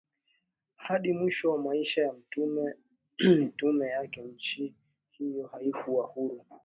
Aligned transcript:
hadi 0.75 1.13
mwisho 1.13 1.51
wa 1.51 1.57
maisha 1.57 2.01
ya 2.01 2.13
mitume 3.19 3.87
yake 3.87 4.21
nchi 4.21 4.75
hiyo 5.11 5.47
haikuwa 5.47 6.05
huru 6.07 6.45